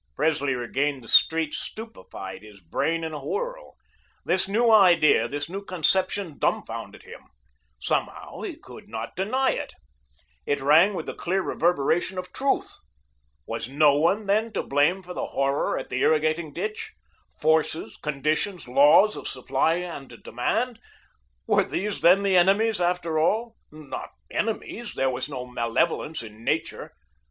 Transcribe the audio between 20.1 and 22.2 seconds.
demand were these